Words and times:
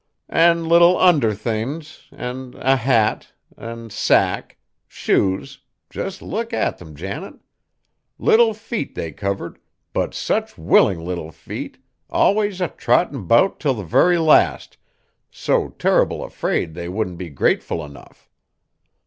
"And 0.29 0.67
little 0.67 0.97
under 0.97 1.31
thin's, 1.35 2.07
an' 2.11 2.55
a 2.57 2.75
hat, 2.75 3.33
an' 3.55 3.91
sacque; 3.91 4.57
shoes 4.87 5.59
just 5.91 6.23
look 6.23 6.53
at 6.53 6.79
them, 6.79 6.95
Janet! 6.95 7.35
Little 8.17 8.55
feet 8.55 8.95
they 8.95 9.11
covered, 9.11 9.59
but 9.93 10.15
such 10.15 10.57
willin' 10.57 11.05
little 11.05 11.31
feet, 11.31 11.77
always 12.09 12.61
a 12.61 12.69
trottin' 12.69 13.27
'bout 13.27 13.59
till 13.59 13.75
the 13.75 13.83
very 13.83 14.17
last, 14.17 14.75
so 15.29 15.69
turrible 15.69 16.23
afraid 16.23 16.73
they 16.73 16.89
wouldn't 16.89 17.19
be 17.19 17.29
grateful 17.29 17.85
enough. 17.85 18.27